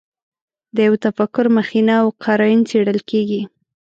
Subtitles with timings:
[0.75, 3.41] د یوه تفکر مخینه او قراین څېړل کېږي.